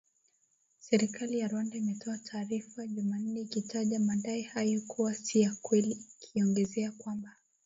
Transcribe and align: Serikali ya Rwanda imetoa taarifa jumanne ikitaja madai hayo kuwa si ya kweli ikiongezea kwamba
Serikali 0.79 1.39
ya 1.39 1.47
Rwanda 1.47 1.77
imetoa 1.77 2.17
taarifa 2.17 2.87
jumanne 2.87 3.39
ikitaja 3.41 3.99
madai 3.99 4.41
hayo 4.41 4.81
kuwa 4.87 5.13
si 5.15 5.41
ya 5.41 5.55
kweli 5.61 5.91
ikiongezea 6.21 6.91
kwamba 6.91 7.35